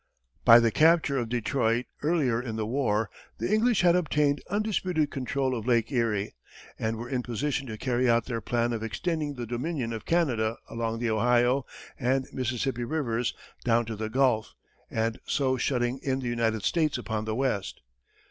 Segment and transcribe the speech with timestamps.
[0.43, 5.53] By the capture of Detroit, earlier in the war, the English had obtained undisputed control
[5.55, 6.33] of Lake Erie,
[6.79, 10.57] and were in position to carry out their plan of extending the Dominion of Canada
[10.67, 11.67] along the Ohio
[11.99, 14.55] and Mississippi rivers down to the Gulf,
[14.89, 17.81] and so shutting in the United States upon the West.